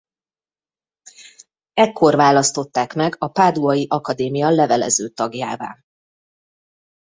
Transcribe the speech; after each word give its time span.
Ekkor 1.73 2.15
választották 2.15 2.93
meg 2.93 3.15
a 3.19 3.27
páduai 3.27 3.85
akadémia 3.89 4.49
levelező 4.49 5.07
tagjává. 5.09 5.81